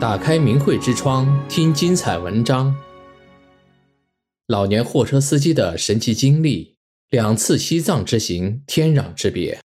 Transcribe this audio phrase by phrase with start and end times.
[0.00, 2.72] 打开明慧之窗，听精彩文章。
[4.46, 6.76] 老年货车司机的神奇经历，
[7.10, 9.58] 两次西藏之行，天壤之别。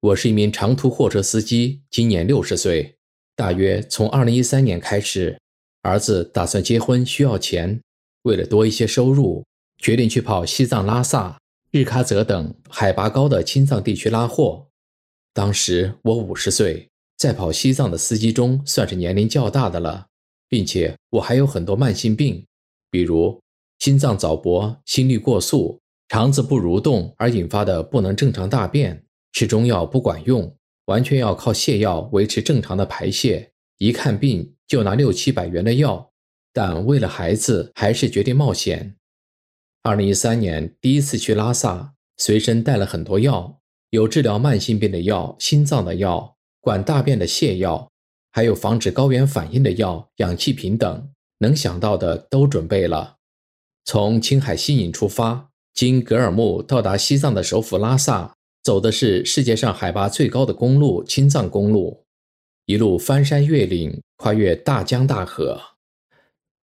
[0.00, 2.96] 我是一名长途货车司机，今年六十岁。
[3.36, 5.38] 大约从二零一三年开始，
[5.82, 7.80] 儿子打算结婚，需要钱，
[8.22, 9.44] 为了多一些收入，
[9.78, 11.38] 决定去跑西藏拉萨、
[11.70, 14.66] 日喀则等海拔高的青藏地区拉货。
[15.32, 16.89] 当时我五十岁。
[17.20, 20.06] 在跑西藏的司机中，算是年龄较大的了，
[20.48, 22.46] 并且我还有很多慢性病，
[22.90, 23.38] 比如
[23.78, 33.52] 心脏早搏、心率过速、肠子不蠕动而引发的不能正常大便，吃中药不管用，完全要靠泻药维持正常的排泄。
[33.76, 36.10] 一看病就拿六七百元的药，
[36.54, 38.96] 但为了孩子，还是决定冒险。
[39.82, 46.38] 二零一三年第一次去拉萨，随身带了很多药，有治疗慢性病的药、心脏的药。
[46.60, 47.90] 管大便的泻药，
[48.32, 53.16] 还有防止高原反应的药、氧气瓶等，能想到的都准备了。
[53.84, 62.04] 从青海西宁出发，经格尔木到达西藏的首府拉萨，走的是世界上海拔最高的公路——青藏公路，
[62.66, 65.58] 一路翻山越岭，跨越大江大河。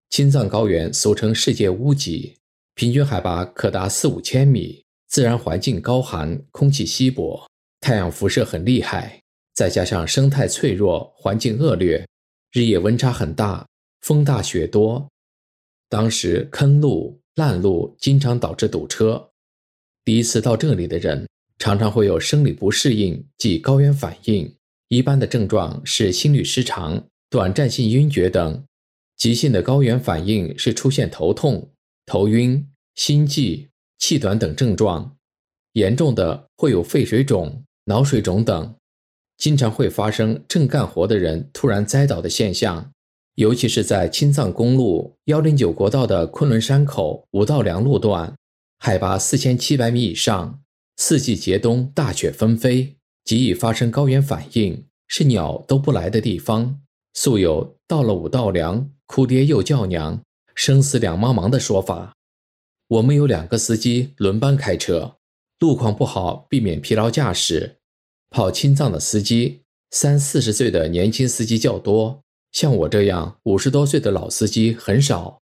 [0.10, 2.38] 青藏高原俗称世界屋脊，
[2.76, 7.50] 平均海拔可达四五千米，自然环境高寒，空气稀薄，
[7.82, 9.22] 太阳辐射很厉害。
[9.58, 12.08] 再加上生态脆弱，环境恶劣，
[12.52, 13.68] 日夜温差很大，
[14.02, 15.10] 风大雪多，
[15.90, 19.32] 当时坑路烂路经常导致堵车。
[20.06, 21.28] 第一次到这里的人，
[21.58, 24.54] 常常会有生理不适应，即高原反应。
[24.90, 28.64] 一般的症状是心律失常、短暂性晕厥等；
[29.18, 31.72] 急性的高原反应是出现头痛、
[32.06, 35.18] 头晕、心悸、气短等症状；
[35.74, 38.76] 严重的会有肺水肿、脑水肿等。
[39.38, 42.92] 经常会发生正干活的人突然栽倒的现象，
[43.36, 48.36] 尤其是在青藏公路幺零九国道的昆仑山口五道梁路段，
[48.80, 50.60] 海拔四千七百米以上，
[50.98, 56.82] 四季节冬，大雪纷飞，极易发生高原反应，是鸟都不来的地方。
[57.14, 60.22] 素有“到了五道梁，哭爹又叫娘，
[60.56, 62.14] 生死两茫茫”的说法。
[62.88, 65.18] 我们有两个司机轮班开车，
[65.60, 67.77] 路况不好，避免疲劳驾驶。
[68.30, 69.62] 跑青藏的司机，
[69.92, 72.22] 三四十岁的年轻司机较多，
[72.52, 75.40] 像我这样五十多岁的老司机很少。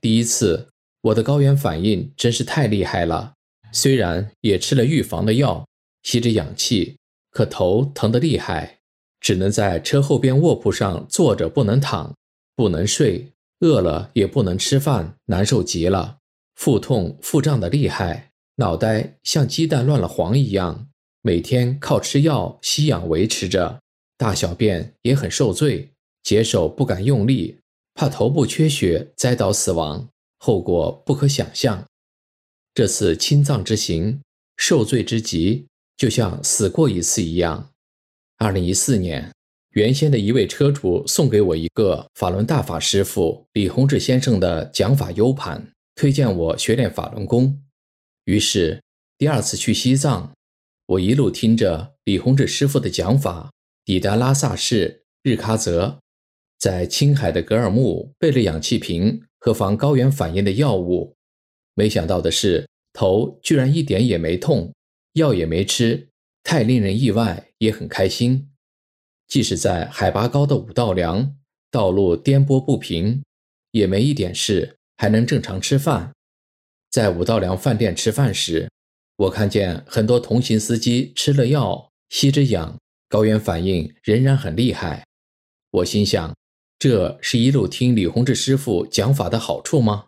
[0.00, 0.68] 第一次，
[1.02, 3.34] 我的高原反应真是太厉害了，
[3.72, 5.66] 虽然也吃了预防的药，
[6.02, 6.96] 吸着氧气，
[7.30, 8.78] 可头疼得厉害，
[9.20, 12.14] 只能在车后边卧铺上坐着，不能躺，
[12.54, 16.18] 不能睡，饿了也不能吃饭，难受极了，
[16.54, 20.88] 腹痛腹胀的厉害，脑袋像鸡蛋乱了黄一样。
[21.26, 23.80] 每天靠吃药吸氧维持着，
[24.18, 25.88] 大小便也很受罪，
[26.22, 27.56] 解手不敢用力，
[27.94, 30.06] 怕头部缺血栽倒死亡，
[30.38, 31.82] 后果不可想象。
[32.74, 34.20] 这次青藏之行
[34.58, 35.64] 受罪之极，
[35.96, 37.70] 就像死过一次一样。
[38.36, 39.32] 二零一四年，
[39.70, 47.62] 原先的一位车主送给我一个法轮大法师父李洪志先生的讲法 U 盘，推荐我学练法轮功。
[48.26, 48.82] 于是
[49.16, 50.30] 第二次去西藏。
[50.86, 53.50] 我一路听着李洪志师傅的讲法，
[53.86, 55.98] 抵达拉萨市日喀则，
[56.58, 61.14] 在青海的格尔木备了氧气瓶和防高原反应的药物。
[61.74, 64.74] 没想到的是，头居然一点也没痛，
[65.14, 66.10] 药也没吃，
[66.42, 68.50] 太令人意外，也很开心。
[69.26, 71.34] 即使在海拔高的五道梁，
[71.70, 73.22] 道路颠簸不平，
[73.70, 76.12] 也没一点事，还能正常吃饭。
[76.90, 78.70] 在五道梁饭店吃饭时，
[79.16, 82.76] 我看见很多同行司机吃了药，吸着氧，
[83.08, 85.06] 高原反应仍然很厉害。
[85.70, 86.34] 我心想，
[86.78, 90.06] 这是一路听李洪志师傅讲法的好处吗？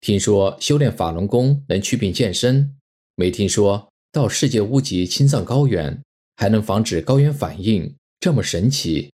[0.00, 2.76] 听说修炼法轮功能祛病健身，
[3.14, 6.02] 没听说到世界屋脊青藏高原
[6.36, 9.12] 还能防止高原反应，这么神奇。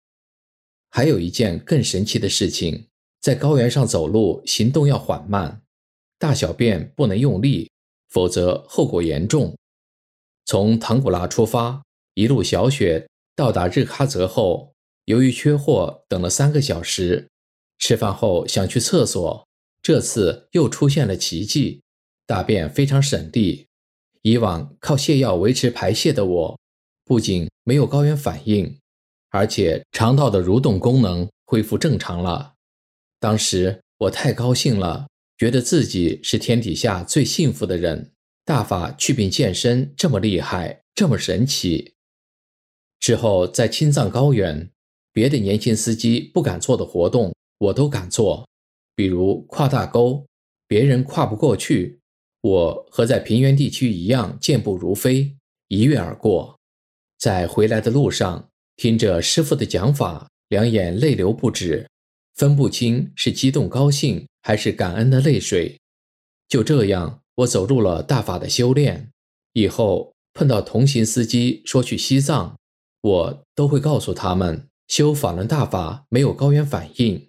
[0.88, 2.86] 还有一件更神奇的事情，
[3.20, 5.60] 在高原上走路，行动要缓慢，
[6.18, 7.70] 大小便不能用力。
[8.08, 9.54] 否则后果严重。
[10.44, 11.82] 从唐古拉出发，
[12.14, 14.72] 一路小雪到达日喀则后，
[15.06, 17.28] 由于缺货，等了三个小时。
[17.78, 19.46] 吃饭后想去厕所，
[19.82, 21.82] 这次又出现了奇迹，
[22.26, 23.66] 大便非常省力。
[24.22, 26.58] 以往靠泻药维持排泄的我，
[27.04, 28.78] 不仅没有高原反应，
[29.30, 32.54] 而且肠道的蠕动功能恢复正常了。
[33.20, 35.06] 当时我太高兴了。
[35.38, 38.12] 觉得自己是天底下最幸福的人，
[38.44, 41.94] 大法祛病健身这么厉害，这么神奇。
[42.98, 44.70] 之后在青藏高原，
[45.12, 48.48] 别的年轻司机不敢做的活动，我都敢做，
[48.94, 50.26] 比如跨大沟，
[50.66, 52.00] 别人跨不过去，
[52.40, 55.36] 我和在平原地区一样健步如飞，
[55.68, 56.58] 一跃而过。
[57.18, 61.86] 在回来的路上，听着师傅的讲法，两眼泪流不止，
[62.36, 65.78] 分不清是激动高兴还是感恩的泪水。
[66.48, 69.10] 就这样，我走入了大法的修炼。
[69.54, 72.56] 以后碰到同行司机说去西藏，
[73.00, 74.68] 我都会告诉他们。
[74.86, 77.28] 修法轮大法没有高原反应。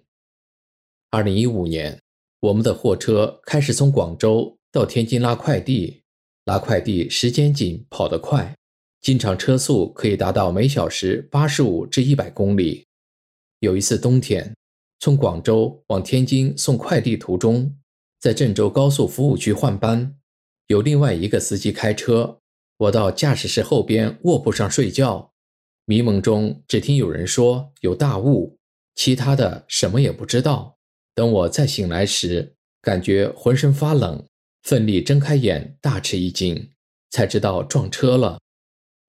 [1.10, 2.00] 二零一五年，
[2.38, 6.02] 我们的货车开始从广州到天津拉快递，
[6.44, 8.54] 拉快递时间紧，跑得快，
[9.00, 12.86] 经常车速可以达到每小时八十五至一百公里。
[13.58, 14.54] 有一次冬天，
[15.00, 17.76] 从广州往天津送快递途中，
[18.20, 20.16] 在郑州高速服务区换班，
[20.66, 22.40] 有另外一个司机开车，
[22.76, 25.32] 我到驾驶室后边卧铺上睡觉。
[25.84, 28.58] 迷蒙中，只听有人说有大雾，
[28.94, 30.76] 其他的什么也不知道。
[31.14, 34.26] 等我再醒来时，感觉浑身发冷，
[34.62, 36.70] 奋力睁开眼，大吃一惊，
[37.10, 38.38] 才知道撞车了。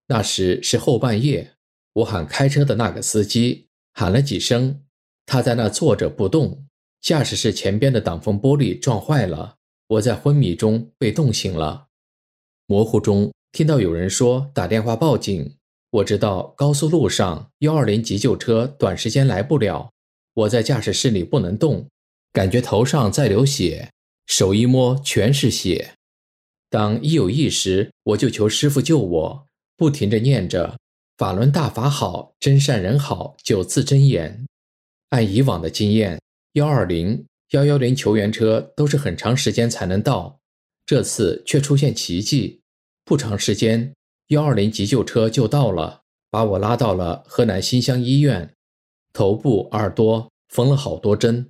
[0.07, 1.53] 那时是后半夜，
[1.93, 4.81] 我喊开车的那个司机，喊了几声，
[5.29, 6.65] 他在那坐着不动。
[6.99, 11.85] 驾驶室前边的挡风玻璃撞坏了，我在昏迷中被冻醒了。
[12.65, 15.55] 模糊中听到有人说打电话报警。
[15.91, 19.91] 我知道高速路上幺二零急救车短时间来不了，
[20.33, 21.87] 我在驾驶室里不能动，
[22.33, 23.91] 感觉头上在流血，
[24.25, 25.93] 手一摸全是血。
[26.71, 29.47] 当一有意识，我就求师傅救我，
[29.77, 30.77] 不停地念着
[31.17, 34.45] “法轮大法好，真善人好”九字真言。
[35.09, 36.19] 按以往的经验，
[36.53, 40.39] 幺二零、幺幺零求援车都是很长时间才能到，
[40.85, 42.61] 这次却出现奇迹，
[43.03, 43.93] 不长时间。
[44.27, 48.53] 幺二零急救车就到了，把我拉到了河南新乡医院，
[49.11, 51.49] 头部、耳朵缝了好多针。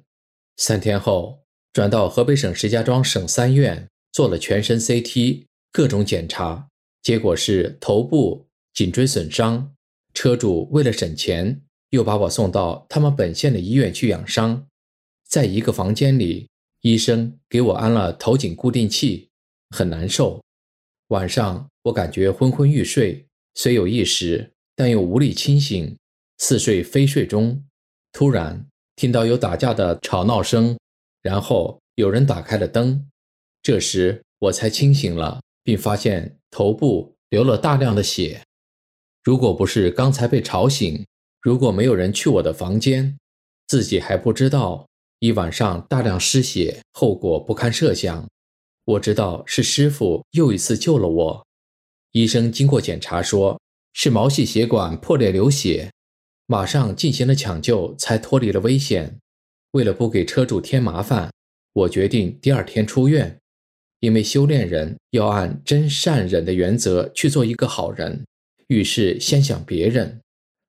[0.55, 6.69] 三天后，转到河北省石家庄省三院做了全身 CT，各种检查，
[7.01, 9.73] 结果是头部颈椎损伤。
[10.13, 14.67] 车主为了省钱，又把我送到他们本县的医院去养伤。
[15.27, 16.49] 在一个房间里，
[16.81, 19.29] 医生给我安了头颈固定器，
[19.69, 20.41] 很难受。
[21.09, 23.25] 晚上我感觉昏昏欲睡，
[23.55, 25.97] 虽有意识，但又无力清醒，
[26.37, 27.63] 似睡非睡中。
[28.11, 28.65] 突然
[28.95, 30.77] 听到有打架的吵闹声，
[31.21, 33.07] 然后有人打开了灯，
[33.61, 38.41] 这时我才清醒了，并发现头部流了大量的血。
[39.23, 41.05] 如果不是刚才被吵醒，
[41.41, 43.17] 如果没有人去我的房间，
[43.67, 44.87] 自己还不知道
[45.19, 48.27] 一晚上大量失血，后果不堪设想。
[48.85, 51.45] 我知道是师傅又一次救了我。
[52.11, 53.61] 医生经过检查说
[53.93, 55.91] 是毛细血管破裂流血，
[56.47, 59.17] 马上进行了抢救，才脱离了危险。
[59.71, 61.31] 为了不给车主添麻烦，
[61.73, 63.37] 我决定第二天出院。
[63.99, 68.25] 因为修炼人要按真善忍的原则去做一个好人，
[68.67, 70.19] 遇事先想别人。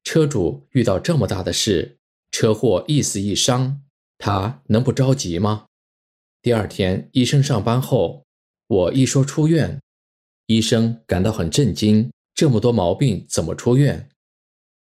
[0.03, 1.99] 车主遇到这么大的事，
[2.31, 3.83] 车祸一死一伤，
[4.19, 5.67] 他能不着急吗？
[6.43, 8.25] 第二天，医生上班后，
[8.67, 9.81] 我一说出院，
[10.47, 12.11] 医生感到很震惊。
[12.35, 14.09] 这么多毛病怎么出院？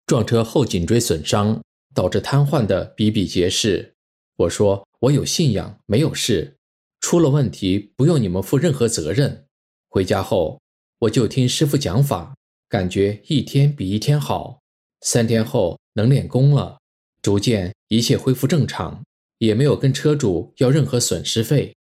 [0.07, 1.63] 撞车后颈椎损伤
[1.95, 3.95] 导致瘫痪的比比皆是。
[4.37, 6.57] 我说我有信仰，没有事，
[7.01, 9.47] 出了问题不用你们负任何责任。
[9.91, 10.61] 回家后，
[11.01, 12.35] 我就听师傅讲法，
[12.69, 14.63] 感觉一天比一天好。
[15.05, 16.79] 三天后能练功了，
[17.21, 19.03] 逐渐一切恢复正常。
[19.39, 21.77] 也没有跟车主要任何损失费，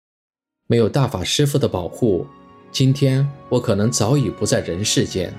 [0.67, 2.25] 没有大法师傅的保护，
[2.71, 5.33] 今天我可能早已不在人世间。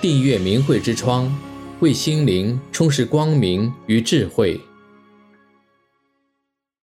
[0.00, 1.32] 订阅明慧之窗，
[1.78, 4.60] 为心灵充实光明与智慧。